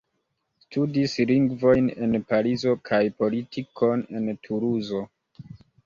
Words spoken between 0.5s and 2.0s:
Studis lingvojn